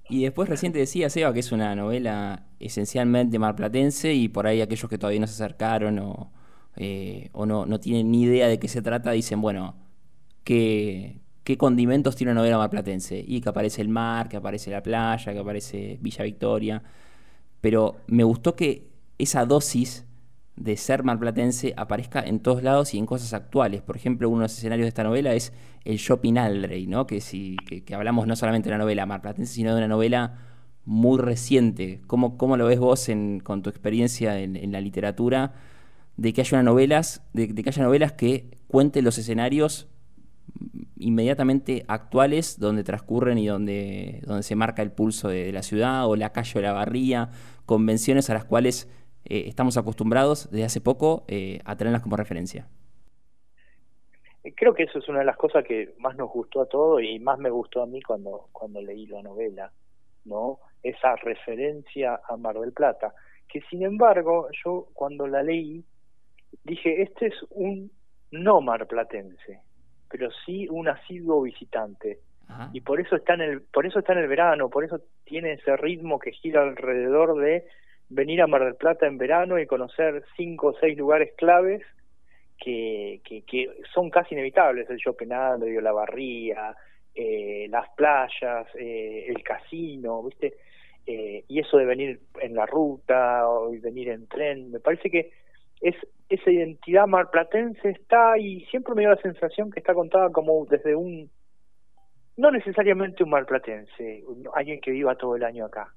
Y 0.10 0.24
después 0.24 0.50
recién 0.50 0.74
te 0.74 0.80
decía, 0.80 1.10
Seba, 1.12 1.32
que 1.32 1.40
es 1.40 1.52
una 1.52 1.76
novela 1.76 2.48
esencialmente 2.60 3.38
marplatense 3.38 4.14
y 4.14 4.28
por 4.28 4.48
ahí 4.48 4.62
aquellos 4.62 4.90
que 4.90 4.98
todavía 4.98 5.20
no 5.20 5.28
se 5.28 5.44
acercaron 5.44 6.00
o, 6.00 6.32
eh, 6.78 7.30
o 7.34 7.46
no, 7.46 7.68
no 7.68 7.80
tienen 7.80 8.10
ni 8.10 8.24
idea 8.24 8.48
de 8.48 8.58
qué 8.58 8.68
se 8.68 8.82
trata 8.82 9.12
dicen, 9.12 9.40
bueno, 9.40 9.76
¿qué, 10.44 11.20
¿qué 11.44 11.60
condimentos 11.60 12.16
tiene 12.16 12.32
una 12.32 12.42
novela 12.42 12.58
marplatense? 12.58 13.24
Y 13.24 13.42
que 13.42 13.50
aparece 13.50 13.84
el 13.84 13.90
mar, 13.90 14.28
que 14.28 14.38
aparece 14.38 14.72
la 14.72 14.82
playa, 14.82 15.32
que 15.32 15.40
aparece 15.40 16.00
Villa 16.02 16.24
Victoria 16.24 16.82
pero 17.62 17.98
me 18.08 18.24
gustó 18.24 18.56
que 18.56 18.90
esa 19.18 19.46
dosis 19.46 20.06
de 20.60 20.76
ser 20.76 21.04
marplatense 21.04 21.74
aparezca 21.78 22.22
en 22.22 22.40
todos 22.40 22.64
lados 22.64 22.94
y 22.94 22.98
en 22.98 23.06
cosas 23.06 23.34
actuales. 23.34 23.82
Por 23.82 23.96
ejemplo, 23.96 24.30
uno 24.30 24.40
de 24.40 24.44
los 24.46 24.58
escenarios 24.58 24.86
de 24.86 24.90
esta 24.90 25.04
novela 25.04 25.34
es 25.34 25.54
el 25.86 25.98
Shopping 25.98 26.38
Aldrey, 26.38 26.86
¿no? 26.86 27.08
que, 27.08 27.22
si, 27.22 27.56
que, 27.66 27.96
hablamos 27.96 28.28
no 28.28 28.36
solamente 28.36 28.68
de 28.70 28.76
una 28.76 28.84
novela 28.84 29.06
marplatense, 29.06 29.54
sino 29.54 29.72
de 29.72 29.78
una 29.78 29.88
novela 29.88 30.38
muy 30.86 31.18
reciente. 31.18 32.02
¿Cómo, 32.08 32.38
cómo 32.38 32.58
lo 32.58 32.66
ves 32.66 32.80
vos 32.80 33.08
en, 33.08 33.40
con 33.40 33.62
tu 33.62 33.70
experiencia 33.70 34.40
en, 34.40 34.72
la 34.72 34.82
literatura 34.82 35.54
de 36.18 36.34
que 36.34 36.42
haya 36.42 36.62
novelas, 36.62 37.24
de, 37.34 37.54
que 37.54 37.70
haya 37.70 37.84
novelas 37.84 38.12
que 38.14 38.58
cuenten 38.68 39.06
los 39.06 39.18
escenarios 39.18 39.88
inmediatamente 41.00 41.86
actuales 41.88 42.60
donde 42.60 42.84
transcurren 42.84 43.38
y 43.38 43.48
donde, 43.48 44.22
donde 44.26 44.44
se 44.44 44.56
marca 44.56 44.82
el 44.82 44.92
pulso 44.92 45.30
de, 45.30 45.52
la 45.52 45.64
ciudad 45.64 46.08
o 46.08 46.16
la 46.16 46.32
calle 46.32 46.60
o 46.60 46.62
la 46.62 46.74
barría, 46.74 47.30
convenciones 47.66 48.30
a 48.30 48.34
las 48.34 48.46
cuales 48.46 48.88
eh, 49.26 49.46
estamos 49.48 49.78
acostumbrados 49.78 50.50
desde 50.52 50.66
hace 50.66 50.82
poco 50.82 51.24
eh, 51.28 51.60
a 51.66 51.76
tenerlas 51.76 52.02
como 52.02 52.18
referencia. 52.18 52.68
Creo 54.56 54.74
que 54.74 54.84
eso 54.84 55.00
es 55.00 55.10
una 55.10 55.20
de 55.20 55.26
las 55.26 55.38
cosas 55.38 55.66
que 55.66 55.94
más 56.00 56.16
nos 56.16 56.30
gustó 56.30 56.62
a 56.62 56.66
todos 56.66 57.02
y 57.02 57.20
más 57.20 57.40
me 57.40 57.50
gustó 57.50 57.82
a 57.82 57.86
mí 57.86 58.02
cuando, 58.02 58.48
cuando 58.52 58.82
leí 58.82 59.06
la 59.06 59.22
novela, 59.22 59.72
¿no? 60.26 60.60
Esa 60.82 61.16
referencia 61.18 62.22
a 62.28 62.38
Mar 62.38 62.58
del 62.60 62.72
Plata, 62.72 63.14
que 63.48 63.62
sin 63.70 63.84
embargo 63.84 64.48
yo 64.64 64.88
cuando 64.94 65.28
la 65.28 65.44
leí 65.44 65.84
dije, 66.64 67.02
este 67.02 67.28
es 67.28 67.36
un 67.50 67.92
no 68.32 68.62
marplatense, 68.62 69.62
pero 70.10 70.30
sí 70.46 70.68
un 70.70 70.88
asiduo 70.88 71.42
visitante. 71.42 72.20
Y 72.74 72.82
por 72.82 73.00
eso 73.00 73.16
está 73.16 73.36
en 73.36 73.42
el 73.42 73.62
por 73.62 73.86
eso 73.86 74.00
está 74.00 74.14
en 74.14 74.20
el 74.20 74.28
verano, 74.28 74.72
por 74.72 74.84
eso 74.84 75.00
tiene 75.24 75.54
ese 75.54 75.78
ritmo 75.78 76.18
que 76.18 76.32
gira 76.32 76.64
alrededor 76.64 77.40
de 77.40 77.66
venir 78.10 78.42
a 78.42 78.48
Mar 78.48 78.66
del 78.66 78.76
Plata 78.76 79.06
en 79.06 79.20
verano 79.20 79.60
y 79.60 79.68
conocer 79.68 80.24
cinco 80.36 80.70
o 80.70 80.74
seis 80.80 80.98
lugares 80.98 81.34
claves 81.38 81.84
que, 82.60 83.22
que, 83.24 83.70
son 83.94 84.10
casi 84.10 84.34
inevitables, 84.34 84.90
el 84.90 84.98
Chopenaldo, 84.98 85.68
la 85.68 85.92
Barría, 85.92 86.76
eh, 87.16 87.68
las 87.70 87.88
playas, 87.92 88.68
eh, 88.76 89.26
el 89.28 89.44
casino, 89.44 90.24
¿viste? 90.24 90.56
Eh, 91.06 91.44
y 91.48 91.60
eso 91.60 91.78
de 91.78 91.86
venir 91.86 92.20
en 92.42 92.56
la 92.56 92.66
ruta 92.66 93.48
o 93.48 93.72
venir 93.72 94.10
en 94.10 94.28
tren, 94.28 94.72
me 94.72 94.80
parece 94.80 95.10
que 95.10 95.32
es 95.82 95.96
esa 96.30 96.52
identidad 96.52 97.08
marplatense 97.08 97.90
está 97.90 98.38
y 98.38 98.66
siempre 98.66 98.94
me 98.94 99.02
dio 99.02 99.10
la 99.10 99.22
sensación 99.22 99.72
que 99.72 99.80
está 99.80 99.94
contada 99.94 100.32
como 100.32 100.66
desde 100.66 100.96
un 100.96 101.30
no 102.38 102.52
necesariamente 102.52 103.24
un 103.24 103.32
marplatense, 103.32 104.24
alguien 104.54 104.80
que 104.80 104.92
viva 104.92 105.16
todo 105.16 105.36
el 105.36 105.44
año 105.44 105.66
acá. 105.66 105.94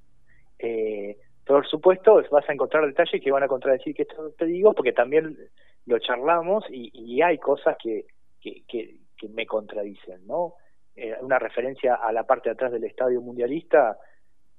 Eh, 0.59 1.17
por 1.47 1.67
supuesto, 1.69 2.21
vas 2.33 2.49
a 2.49 2.53
encontrar 2.53 2.85
detalles 2.85 3.23
que 3.23 3.31
van 3.31 3.45
a 3.45 3.49
contradecir 3.49 3.95
que 3.95 4.03
esto 4.03 4.33
te 4.37 4.47
digo, 4.47 4.73
porque 4.73 4.93
también 4.93 5.39
lo 5.87 5.99
charlamos 6.01 6.65
y, 6.69 7.23
hay 7.23 7.39
cosas 7.39 7.77
que, 7.81 8.07
que, 8.41 8.65
que, 8.67 9.29
me 9.29 9.47
contradicen, 9.47 10.27
¿no? 10.27 10.55
Eh, 10.97 11.15
una 11.21 11.39
referencia 11.39 11.95
a 11.95 12.12
la 12.12 12.25
parte 12.25 12.49
de 12.49 12.55
atrás 12.55 12.73
del 12.73 12.83
estadio 12.83 13.21
mundialista 13.21 13.97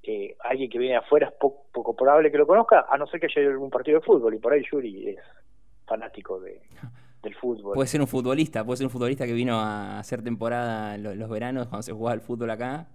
eh, 0.05 0.35
alguien 0.41 0.69
que 0.69 0.77
viene 0.77 0.97
afuera 0.97 1.27
es 1.27 1.33
poco, 1.33 1.95
probable 1.95 2.29
que 2.29 2.37
lo 2.37 2.45
conozca, 2.45 2.85
a 2.89 2.97
no 2.97 3.07
ser 3.07 3.21
que 3.21 3.27
haya 3.27 3.49
algún 3.49 3.69
partido 3.69 3.99
de 3.99 4.05
fútbol, 4.05 4.33
y 4.35 4.37
por 4.37 4.51
ahí 4.51 4.61
Yuri 4.69 5.09
es 5.09 5.19
fanático 5.85 6.41
de, 6.41 6.61
del 7.21 7.35
fútbol. 7.35 7.73
Puede 7.73 7.87
ser 7.87 8.01
un 8.01 8.07
futbolista, 8.07 8.65
puede 8.65 8.77
ser 8.77 8.87
un 8.87 8.91
futbolista 8.91 9.25
que 9.25 9.33
vino 9.33 9.57
a 9.59 9.99
hacer 9.99 10.21
temporada 10.21 10.97
los, 10.97 11.29
veranos 11.29 11.67
cuando 11.67 11.83
se 11.83 11.93
jugaba 11.93 12.15
el 12.15 12.21
fútbol 12.21 12.49
acá 12.51 12.87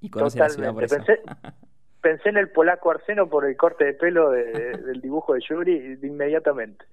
y 0.00 0.08
conoce 0.08 0.38
la 0.38 0.48
ciudad 0.48 0.72
por 0.72 0.84
eso. 0.84 0.96
Pensé, 2.00 2.30
en 2.30 2.38
el 2.38 2.48
polaco 2.48 2.90
Arseno 2.90 3.28
por 3.28 3.44
el 3.44 3.56
corte 3.58 3.84
de 3.84 3.92
pelo 3.92 4.30
del 4.30 5.02
dibujo 5.02 5.34
de 5.34 5.40
Yuri 5.46 5.98
inmediatamente. 6.02 6.86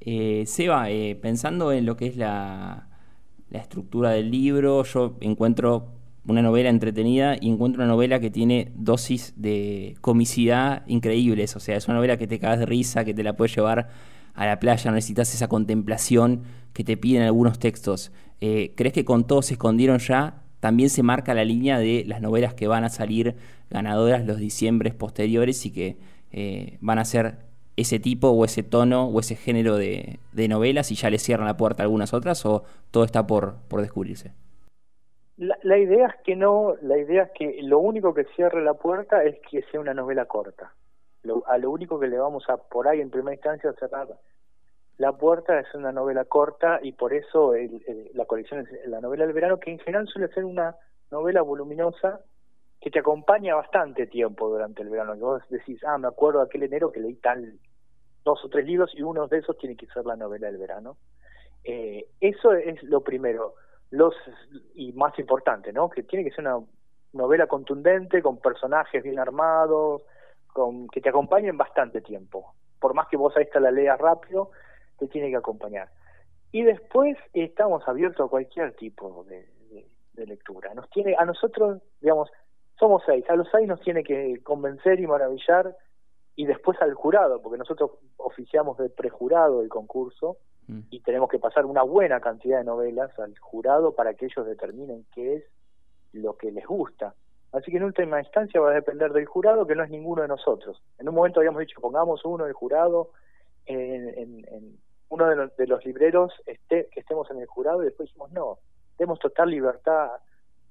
Eh, 0.00 0.46
Seba, 0.46 0.88
eh, 0.88 1.18
pensando 1.20 1.72
en 1.72 1.84
lo 1.84 1.96
que 1.96 2.06
es 2.06 2.16
la, 2.16 2.88
la 3.50 3.58
estructura 3.58 4.12
del 4.12 4.30
libro, 4.30 4.82
yo 4.84 5.16
encuentro 5.20 5.97
una 6.32 6.42
novela 6.42 6.68
entretenida 6.68 7.36
y 7.40 7.48
encuentro 7.50 7.82
una 7.82 7.90
novela 7.90 8.20
que 8.20 8.30
tiene 8.30 8.72
dosis 8.74 9.32
de 9.36 9.96
comicidad 10.00 10.82
increíbles. 10.86 11.56
O 11.56 11.60
sea, 11.60 11.76
es 11.76 11.86
una 11.88 11.96
novela 11.96 12.16
que 12.16 12.26
te 12.26 12.38
cagas 12.38 12.58
de 12.58 12.66
risa, 12.66 13.04
que 13.04 13.14
te 13.14 13.22
la 13.22 13.36
puedes 13.36 13.54
llevar 13.54 13.88
a 14.34 14.46
la 14.46 14.60
playa, 14.60 14.90
necesitas 14.92 15.34
esa 15.34 15.48
contemplación 15.48 16.42
que 16.72 16.84
te 16.84 16.96
piden 16.96 17.22
algunos 17.22 17.58
textos. 17.58 18.12
Eh, 18.40 18.72
¿Crees 18.76 18.92
que 18.92 19.04
con 19.04 19.26
todo 19.26 19.42
se 19.42 19.54
escondieron 19.54 19.98
ya? 19.98 20.42
También 20.60 20.90
se 20.90 21.02
marca 21.02 21.34
la 21.34 21.44
línea 21.44 21.78
de 21.78 22.04
las 22.06 22.20
novelas 22.20 22.54
que 22.54 22.68
van 22.68 22.84
a 22.84 22.88
salir 22.88 23.36
ganadoras 23.70 24.24
los 24.24 24.38
diciembres 24.38 24.94
posteriores 24.94 25.66
y 25.66 25.70
que 25.70 25.96
eh, 26.30 26.78
van 26.80 26.98
a 26.98 27.04
ser 27.04 27.38
ese 27.76 27.98
tipo 28.00 28.28
o 28.28 28.44
ese 28.44 28.62
tono 28.62 29.06
o 29.06 29.20
ese 29.20 29.36
género 29.36 29.76
de, 29.76 30.18
de 30.32 30.48
novelas 30.48 30.90
y 30.90 30.94
ya 30.94 31.10
le 31.10 31.18
cierran 31.18 31.46
la 31.46 31.56
puerta 31.56 31.82
a 31.82 31.84
algunas 31.84 32.12
otras 32.12 32.44
o 32.44 32.64
todo 32.90 33.04
está 33.04 33.26
por, 33.26 33.56
por 33.68 33.80
descubrirse? 33.80 34.32
La, 35.38 35.78
idea 35.78 36.08
es 36.08 36.16
que 36.24 36.34
no, 36.34 36.74
la 36.82 36.98
idea 36.98 37.22
es 37.22 37.30
que 37.30 37.62
lo 37.62 37.78
único 37.78 38.12
que 38.12 38.24
cierre 38.36 38.62
la 38.62 38.74
puerta 38.74 39.22
es 39.22 39.38
que 39.48 39.62
sea 39.70 39.80
una 39.80 39.94
novela 39.94 40.26
corta. 40.26 40.74
a 41.46 41.58
lo 41.58 41.70
único 41.70 41.98
que 42.00 42.08
le 42.08 42.18
vamos 42.18 42.44
a 42.48 42.56
por 42.56 42.88
ahí 42.88 43.00
en 43.00 43.10
primera 43.10 43.34
instancia 43.34 43.72
cerrar 43.74 44.08
la 44.98 45.12
puerta 45.12 45.60
es 45.60 45.72
una 45.74 45.92
novela 45.92 46.24
corta 46.24 46.80
y 46.82 46.92
por 46.92 47.14
eso 47.14 47.54
la 48.14 48.24
colección 48.24 48.66
es 48.66 48.88
la 48.88 49.00
novela 49.00 49.24
del 49.24 49.32
verano 49.32 49.60
que 49.60 49.70
en 49.70 49.78
general 49.78 50.08
suele 50.08 50.26
ser 50.34 50.44
una 50.44 50.74
novela 51.12 51.40
voluminosa 51.42 52.20
que 52.80 52.90
te 52.90 52.98
acompaña 52.98 53.54
bastante 53.54 54.08
tiempo 54.08 54.48
durante 54.48 54.82
el 54.82 54.88
verano. 54.88 55.14
Que 55.14 55.20
vos 55.20 55.42
decís, 55.50 55.80
ah, 55.84 55.98
me 55.98 56.08
acuerdo 56.08 56.40
aquel 56.40 56.64
enero 56.64 56.90
que 56.90 56.98
leí 56.98 57.14
tal 57.14 57.58
dos 58.24 58.44
o 58.44 58.48
tres 58.48 58.66
libros 58.66 58.90
y 58.94 59.02
uno 59.02 59.28
de 59.28 59.38
esos 59.38 59.56
tiene 59.56 59.76
que 59.76 59.86
ser 59.86 60.04
la 60.04 60.16
novela 60.16 60.48
del 60.48 60.58
verano. 60.58 60.96
Eh, 61.62 62.06
eso 62.20 62.52
es 62.54 62.82
lo 62.82 63.00
primero 63.02 63.54
los 63.90 64.14
y 64.74 64.92
más 64.92 65.18
importante, 65.18 65.72
¿no? 65.72 65.88
Que 65.88 66.02
tiene 66.02 66.24
que 66.24 66.34
ser 66.34 66.46
una 66.46 66.64
novela 67.12 67.46
contundente, 67.46 68.22
con 68.22 68.38
personajes 68.38 69.02
bien 69.02 69.18
armados, 69.18 70.02
con 70.52 70.88
que 70.88 71.00
te 71.00 71.08
acompañen 71.08 71.56
bastante 71.56 72.00
tiempo. 72.00 72.54
Por 72.78 72.94
más 72.94 73.08
que 73.08 73.16
vos 73.16 73.36
a 73.36 73.40
esta 73.40 73.60
la 73.60 73.70
leas 73.70 73.98
rápido, 73.98 74.50
te 74.98 75.08
tiene 75.08 75.30
que 75.30 75.36
acompañar. 75.36 75.88
Y 76.52 76.62
después 76.62 77.16
estamos 77.32 77.86
abiertos 77.86 78.26
a 78.26 78.30
cualquier 78.30 78.74
tipo 78.74 79.24
de, 79.24 79.46
de, 80.14 80.26
lectura. 80.26 80.74
Nos 80.74 80.90
tiene, 80.90 81.14
a 81.16 81.24
nosotros, 81.24 81.80
digamos, 82.00 82.28
somos 82.78 83.02
seis, 83.06 83.24
a 83.28 83.36
los 83.36 83.48
seis 83.52 83.68
nos 83.68 83.80
tiene 83.80 84.02
que 84.02 84.42
convencer 84.42 84.98
y 84.98 85.06
maravillar, 85.06 85.76
y 86.34 86.46
después 86.46 86.80
al 86.80 86.94
jurado, 86.94 87.40
porque 87.40 87.58
nosotros 87.58 87.92
oficiamos 88.16 88.78
de 88.78 88.90
prejurado 88.90 89.62
el 89.62 89.68
concurso, 89.68 90.38
Mm. 90.68 90.80
y 90.90 91.00
tenemos 91.00 91.30
que 91.30 91.38
pasar 91.38 91.64
una 91.64 91.82
buena 91.82 92.20
cantidad 92.20 92.58
de 92.58 92.64
novelas 92.64 93.18
al 93.18 93.36
jurado 93.38 93.94
para 93.94 94.14
que 94.14 94.26
ellos 94.26 94.46
determinen 94.46 95.06
qué 95.14 95.36
es 95.36 95.44
lo 96.12 96.36
que 96.36 96.52
les 96.52 96.66
gusta. 96.66 97.14
Así 97.52 97.70
que 97.70 97.78
en 97.78 97.84
última 97.84 98.20
instancia 98.20 98.60
va 98.60 98.70
a 98.70 98.74
depender 98.74 99.12
del 99.12 99.24
jurado, 99.24 99.66
que 99.66 99.74
no 99.74 99.82
es 99.82 99.90
ninguno 99.90 100.20
de 100.22 100.28
nosotros. 100.28 100.82
En 100.98 101.08
un 101.08 101.14
momento 101.14 101.40
habíamos 101.40 101.60
dicho, 101.60 101.80
pongamos 101.80 102.22
uno 102.24 102.44
del 102.44 102.52
jurado, 102.52 103.12
en, 103.64 104.78
uno 105.08 105.26
de 105.26 105.36
los, 105.36 105.56
de 105.56 105.66
los 105.66 105.84
libreros 105.86 106.34
esté, 106.44 106.88
que 106.92 107.00
estemos 107.00 107.30
en 107.30 107.38
el 107.38 107.46
jurado, 107.46 107.82
y 107.82 107.86
después 107.86 108.10
dijimos, 108.10 108.30
no, 108.32 108.58
demos 108.98 109.18
total 109.18 109.48
libertad 109.48 110.10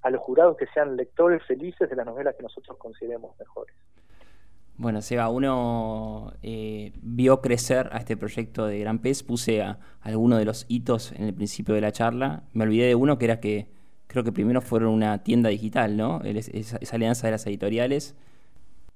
a 0.03 0.09
los 0.11 0.21
jurados 0.21 0.57
que 0.57 0.67
sean 0.67 0.95
lectores 0.95 1.43
felices 1.45 1.89
de 1.89 1.95
las 1.95 2.05
novelas 2.05 2.35
que 2.35 2.43
nosotros 2.43 2.77
consideremos 2.77 3.37
mejores. 3.39 3.75
Bueno, 4.77 5.01
Seba, 5.01 5.27
uno 5.29 6.33
eh, 6.43 6.93
vio 7.01 7.41
crecer 7.41 7.89
a 7.91 7.97
este 7.97 8.15
proyecto 8.15 8.67
de 8.67 8.77
Gran 8.77 8.99
Pez, 8.99 9.23
puse 9.23 9.63
a, 9.63 9.79
algunos 10.01 10.37
de 10.37 10.45
los 10.45 10.67
hitos 10.69 11.13
en 11.13 11.23
el 11.23 11.33
principio 11.33 11.73
de 11.73 11.81
la 11.81 11.91
charla, 11.91 12.43
me 12.53 12.63
olvidé 12.63 12.85
de 12.85 12.95
uno 12.95 13.17
que 13.17 13.25
era 13.25 13.39
que 13.39 13.71
creo 14.05 14.23
que 14.23 14.31
primero 14.31 14.61
fueron 14.61 14.89
una 14.89 15.23
tienda 15.23 15.49
digital, 15.49 15.97
¿no? 15.97 16.21
esa, 16.23 16.77
alianza 16.95 17.25
de 17.25 17.31
las 17.31 17.47
editoriales, 17.47 18.15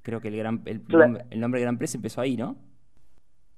creo 0.03 0.21
que 0.21 0.27
el, 0.27 0.38
gran, 0.38 0.61
el, 0.65 0.83
nombre, 1.39 1.59
de 1.59 1.65
Gran 1.65 1.79
Pez 1.79 1.95
empezó 1.95 2.21
ahí, 2.21 2.38
¿no? 2.38 2.57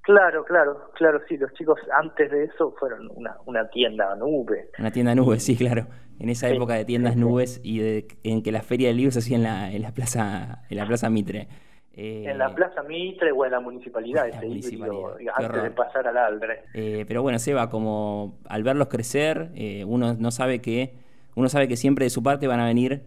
Claro, 0.01 0.45
claro, 0.45 0.91
claro, 0.95 1.21
sí, 1.27 1.35
los 1.35 1.51
chicos 1.53 1.79
antes 1.97 2.31
de 2.31 2.45
eso 2.45 2.73
fueron 2.79 3.09
una, 3.15 3.37
una 3.45 3.69
tienda 3.69 4.15
nube. 4.15 4.69
Una 4.79 4.91
tienda 4.91 5.13
nube, 5.15 5.39
sí, 5.39 5.55
claro. 5.57 5.87
En 6.19 6.29
esa 6.29 6.49
época 6.49 6.73
de 6.75 6.85
tiendas 6.85 7.15
nubes 7.15 7.59
y 7.63 7.79
de, 7.79 8.07
en 8.23 8.43
que 8.43 8.51
la 8.51 8.61
feria 8.61 8.89
del 8.89 8.97
libro 8.97 9.11
se 9.11 9.19
hacía 9.19 9.37
en 9.37 9.43
la, 9.43 9.71
en 9.71 9.81
la 9.81 9.93
plaza, 9.93 10.63
en 10.69 10.77
la 10.77 10.85
plaza 10.85 11.09
Mitre. 11.09 11.47
Eh, 11.95 12.25
en 12.27 12.39
la 12.39 12.53
Plaza 12.55 12.81
Mitre 12.81 13.31
o 13.31 13.45
en 13.45 13.51
la 13.51 13.59
municipalidad, 13.59 14.25
antes 14.33 15.63
de 15.63 15.71
pasar 15.71 16.07
al 16.07 16.17
Aldre. 16.17 16.63
Eh, 16.73 17.05
pero 17.07 17.21
bueno, 17.21 17.37
Seba, 17.37 17.69
como 17.69 18.39
al 18.47 18.63
verlos 18.63 18.87
crecer, 18.87 19.51
eh, 19.53 19.85
uno 19.85 20.15
no 20.15 20.31
sabe 20.31 20.59
que, 20.59 20.95
uno 21.35 21.49
sabe 21.49 21.67
que 21.67 21.77
siempre 21.77 22.05
de 22.05 22.09
su 22.09 22.23
parte 22.23 22.47
van 22.47 22.59
a 22.59 22.65
venir 22.65 23.03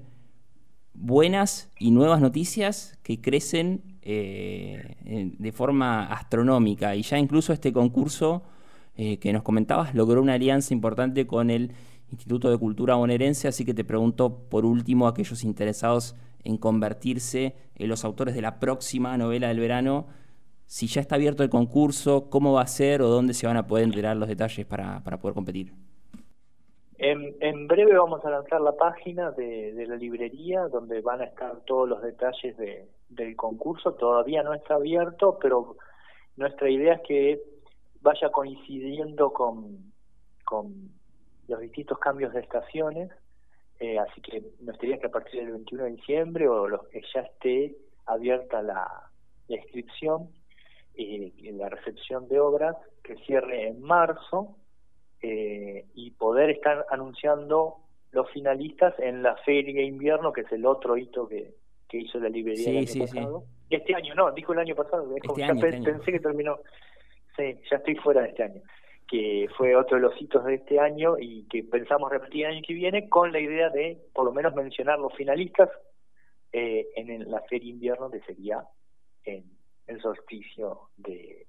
buenas 0.94 1.72
y 1.80 1.90
nuevas 1.90 2.20
noticias 2.20 2.96
que 3.02 3.20
crecen 3.20 3.82
de 4.02 5.52
forma 5.52 6.06
astronómica. 6.06 6.94
Y 6.94 7.02
ya 7.02 7.18
incluso 7.18 7.52
este 7.52 7.72
concurso 7.72 8.44
que 8.94 9.32
nos 9.32 9.42
comentabas 9.42 9.96
logró 9.96 10.22
una 10.22 10.34
alianza 10.34 10.72
importante 10.72 11.26
con 11.26 11.50
el 11.50 11.72
Instituto 12.10 12.48
de 12.50 12.56
Cultura 12.56 12.94
Bonaerense, 12.94 13.48
así 13.48 13.64
que 13.64 13.74
te 13.74 13.84
pregunto 13.84 14.48
por 14.48 14.64
último 14.64 15.06
a 15.06 15.10
aquellos 15.10 15.42
interesados 15.42 16.14
en 16.46 16.56
convertirse 16.56 17.54
en 17.74 17.88
los 17.88 18.04
autores 18.04 18.34
de 18.34 18.42
la 18.42 18.58
próxima 18.58 19.16
novela 19.18 19.48
del 19.48 19.60
verano. 19.60 20.06
Si 20.64 20.86
ya 20.86 21.00
está 21.00 21.16
abierto 21.16 21.42
el 21.42 21.50
concurso, 21.50 22.28
cómo 22.30 22.52
va 22.52 22.62
a 22.62 22.66
ser 22.66 23.02
o 23.02 23.08
dónde 23.08 23.34
se 23.34 23.46
van 23.46 23.56
a 23.56 23.66
poder 23.66 23.84
enterar 23.84 24.16
los 24.16 24.28
detalles 24.28 24.66
para, 24.66 25.02
para 25.04 25.18
poder 25.18 25.34
competir. 25.34 25.72
En, 26.98 27.68
breve 27.68 27.96
vamos 27.96 28.24
a 28.24 28.30
lanzar 28.30 28.60
la 28.60 28.72
página 28.72 29.30
de, 29.32 29.84
la 29.86 29.96
librería 29.96 30.66
donde 30.68 31.02
van 31.02 31.20
a 31.20 31.24
estar 31.24 31.60
todos 31.66 31.88
los 31.88 32.02
detalles 32.02 32.56
del 33.08 33.36
concurso. 33.36 33.92
Todavía 33.94 34.42
no 34.42 34.54
está 34.54 34.74
abierto, 34.74 35.38
pero 35.40 35.76
nuestra 36.36 36.70
idea 36.70 36.94
es 36.94 37.00
que 37.02 37.42
vaya 38.00 38.30
coincidiendo 38.30 39.32
con, 39.32 39.92
con 40.44 40.90
los 41.48 41.60
distintos 41.60 41.98
cambios 41.98 42.32
de 42.32 42.40
estaciones, 42.40 43.10
eh, 43.78 43.98
así 43.98 44.20
que 44.22 44.40
me 44.60 44.72
gustaría 44.72 44.98
que 44.98 45.06
a 45.06 45.10
partir 45.10 45.40
del 45.40 45.52
21 45.52 45.84
de 45.84 45.90
diciembre 45.90 46.48
o 46.48 46.66
los 46.66 46.88
que 46.88 47.02
ya 47.14 47.20
esté 47.20 47.76
abierta 48.06 48.62
la, 48.62 49.10
inscripción 49.48 50.28
y 50.96 51.48
eh, 51.48 51.52
la 51.52 51.68
recepción 51.68 52.26
de 52.26 52.40
obras 52.40 52.74
que 53.04 53.14
cierre 53.26 53.68
en 53.68 53.80
marzo 53.80 54.56
eh, 55.22 55.84
y 55.94 56.10
poder 56.12 56.50
estar 56.50 56.84
anunciando 56.90 57.76
los 58.10 58.28
finalistas 58.32 58.94
en 58.98 59.22
la 59.22 59.36
feria 59.36 59.82
de 59.82 59.84
invierno 59.84 60.32
que 60.32 60.40
es 60.40 60.50
el 60.50 60.66
otro 60.66 60.96
hito 60.96 61.28
que, 61.28 61.54
que 61.88 61.98
hizo 61.98 62.18
la 62.18 62.28
librería 62.28 62.70
el 62.70 62.88
año 62.88 63.04
pasado. 63.06 63.44
Este 63.70 63.94
año 63.94 64.14
no 64.14 64.32
dijo 64.32 64.52
el 64.52 64.60
año 64.60 64.74
pasado 64.74 65.14
este 65.14 65.28
ya 65.36 65.46
este 65.46 65.82
pensé 65.82 66.12
que 66.12 66.20
terminó. 66.20 66.58
Sí 67.36 67.54
ya 67.70 67.76
estoy 67.76 67.94
fuera 67.96 68.22
de 68.22 68.28
este 68.30 68.42
año 68.42 68.62
que 69.08 69.48
fue 69.56 69.76
otro 69.76 69.96
de 69.96 70.02
los 70.02 70.20
hitos 70.20 70.44
de 70.44 70.54
este 70.54 70.80
año 70.80 71.16
y 71.18 71.44
que 71.48 71.62
pensamos 71.62 72.10
repetir 72.10 72.46
el 72.46 72.52
año 72.52 72.62
que 72.66 72.74
viene 72.74 73.08
con 73.08 73.32
la 73.32 73.40
idea 73.40 73.70
de 73.70 73.98
por 74.12 74.24
lo 74.24 74.32
menos 74.32 74.54
mencionar 74.54 74.98
los 74.98 75.14
finalistas 75.14 75.70
eh, 76.52 76.86
en 76.96 77.30
la 77.30 77.40
feria 77.42 77.70
invierno 77.70 78.10
que 78.10 78.20
sería 78.20 78.64
en 79.24 79.44
el 79.86 80.00
solsticio 80.00 80.90
de 80.96 81.46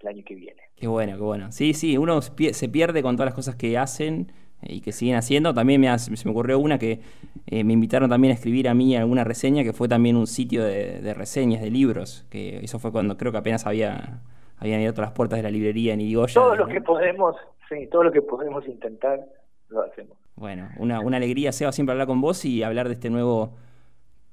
el 0.00 0.08
año 0.08 0.22
que 0.24 0.34
viene. 0.34 0.62
Qué 0.76 0.86
bueno, 0.86 1.16
qué 1.16 1.22
bueno. 1.22 1.52
Sí, 1.52 1.72
sí, 1.72 1.96
uno 1.96 2.20
se 2.20 2.68
pierde 2.68 3.02
con 3.02 3.16
todas 3.16 3.26
las 3.26 3.34
cosas 3.34 3.56
que 3.56 3.78
hacen 3.78 4.32
y 4.62 4.80
que 4.80 4.92
siguen 4.92 5.16
haciendo. 5.16 5.54
También 5.54 5.80
me 5.80 5.98
se 5.98 6.10
me 6.24 6.30
ocurrió 6.30 6.58
una 6.58 6.78
que 6.78 7.00
eh, 7.46 7.64
me 7.64 7.72
invitaron 7.72 8.10
también 8.10 8.32
a 8.32 8.34
escribir 8.34 8.68
a 8.68 8.74
mí 8.74 8.96
alguna 8.96 9.24
reseña, 9.24 9.62
que 9.62 9.72
fue 9.72 9.88
también 9.88 10.16
un 10.16 10.26
sitio 10.26 10.64
de, 10.64 11.00
de 11.00 11.14
reseñas 11.14 11.62
de 11.62 11.70
libros, 11.70 12.26
que 12.30 12.58
eso 12.58 12.78
fue 12.78 12.92
cuando 12.92 13.16
creo 13.16 13.32
que 13.32 13.38
apenas 13.38 13.66
había 13.66 14.22
habían 14.64 14.80
ido 14.80 14.94
a 14.96 15.00
las 15.00 15.12
puertas 15.12 15.38
de 15.38 15.42
la 15.42 15.50
librería 15.50 15.94
en 15.94 16.00
Irigoyen. 16.00 16.34
Todo 16.34 16.56
lo 16.56 16.66
que 16.66 16.80
podemos, 16.80 17.36
sí, 17.68 17.86
todo 17.90 18.04
lo 18.04 18.12
que 18.12 18.22
podemos 18.22 18.66
intentar, 18.66 19.20
lo 19.68 19.82
hacemos. 19.82 20.16
Bueno, 20.36 20.68
una, 20.78 21.00
una 21.00 21.18
alegría, 21.18 21.52
Seba, 21.52 21.70
siempre 21.70 21.92
hablar 21.92 22.06
con 22.06 22.20
vos 22.20 22.44
y 22.44 22.62
hablar 22.62 22.88
de 22.88 22.94
este 22.94 23.10
nuevo 23.10 23.54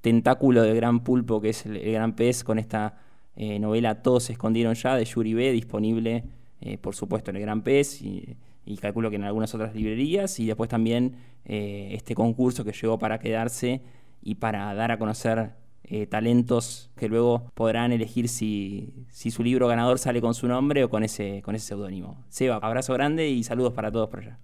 tentáculo 0.01 0.63
del 0.63 0.75
gran 0.75 1.01
pulpo 1.01 1.41
que 1.41 1.49
es 1.49 1.65
el, 1.65 1.79
gran 1.91 2.15
pez 2.15 2.43
con 2.43 2.57
esta 2.57 2.97
eh, 3.35 3.59
novela 3.59 4.01
Todos 4.01 4.23
se 4.23 4.33
escondieron 4.33 4.73
ya 4.73 4.95
de 4.95 5.05
Yuri 5.05 5.33
B, 5.33 5.51
disponible 5.51 6.23
eh, 6.59 6.77
por 6.77 6.95
supuesto 6.95 7.29
en 7.29 7.37
el 7.37 7.43
gran 7.43 7.61
pez 7.61 8.01
y, 8.01 8.37
calculo 8.79 9.09
que 9.09 9.17
en 9.17 9.25
algunas 9.25 9.53
otras 9.53 9.75
librerías 9.75 10.39
y 10.39 10.47
después 10.47 10.69
también 10.69 11.17
eh, 11.45 11.89
este 11.91 12.15
concurso 12.15 12.63
que 12.63 12.71
llegó 12.71 12.97
para 12.97 13.19
quedarse 13.19 13.81
y 14.23 14.35
para 14.35 14.73
dar 14.73 14.91
a 14.91 14.97
conocer 14.97 15.51
eh, 15.93 16.07
talentos 16.07 16.89
que 16.95 17.09
luego 17.09 17.51
podrán 17.53 17.91
elegir 17.91 18.29
si, 18.29 19.05
si, 19.09 19.29
su 19.29 19.43
libro 19.43 19.67
ganador 19.67 19.99
sale 19.99 20.21
con 20.21 20.33
su 20.33 20.47
nombre 20.47 20.85
o 20.85 20.89
con 20.89 21.03
ese 21.03 21.41
con 21.41 21.53
ese 21.53 21.67
seudónimo. 21.67 22.23
Seba, 22.29 22.59
abrazo 22.61 22.93
grande 22.93 23.27
y 23.27 23.43
saludos 23.43 23.73
para 23.73 23.91
todos 23.91 24.07
por 24.07 24.19
allá. 24.19 24.39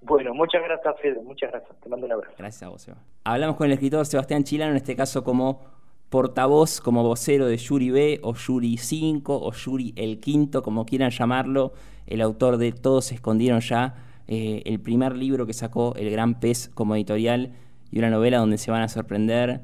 Bueno, 0.00 0.34
muchas 0.34 0.60
gracias, 0.64 1.00
Fede. 1.00 1.22
Muchas 1.22 1.52
gracias. 1.52 1.78
Te 1.80 1.88
mando 1.88 2.06
un 2.06 2.12
abrazo. 2.12 2.34
Gracias 2.36 2.64
a 2.64 2.68
vos, 2.68 2.82
Seba. 2.82 2.98
Hablamos 3.22 3.54
con 3.54 3.66
el 3.66 3.74
escritor 3.74 4.04
Sebastián 4.06 4.42
Chilano, 4.42 4.72
en 4.72 4.78
este 4.78 4.96
caso 4.96 5.22
como 5.22 5.60
portavoz, 6.08 6.80
como 6.80 7.04
vocero 7.04 7.46
de 7.46 7.56
Yuri 7.56 7.90
B, 7.90 8.20
o 8.24 8.34
Yuri 8.34 8.76
5, 8.76 9.32
o 9.40 9.52
Yuri 9.52 9.94
el 9.94 10.18
Quinto, 10.18 10.64
como 10.64 10.84
quieran 10.84 11.10
llamarlo, 11.10 11.74
el 12.08 12.20
autor 12.20 12.56
de 12.56 12.72
Todos 12.72 13.04
se 13.04 13.14
escondieron 13.14 13.60
ya, 13.60 13.94
eh, 14.26 14.62
el 14.64 14.80
primer 14.80 15.14
libro 15.14 15.46
que 15.46 15.52
sacó 15.52 15.94
El 15.94 16.10
Gran 16.10 16.40
Pez 16.40 16.68
como 16.74 16.96
editorial 16.96 17.52
y 17.92 18.00
una 18.00 18.10
novela 18.10 18.38
donde 18.38 18.58
se 18.58 18.72
van 18.72 18.82
a 18.82 18.88
sorprender 18.88 19.60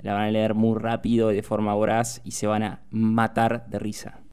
la 0.00 0.14
van 0.14 0.22
a 0.24 0.30
leer 0.30 0.54
muy 0.54 0.78
rápido, 0.78 1.28
de 1.28 1.42
forma 1.42 1.74
voraz 1.74 2.20
y 2.24 2.32
se 2.32 2.46
van 2.46 2.62
a 2.62 2.80
matar 2.90 3.66
de 3.68 3.78
risa. 3.78 4.20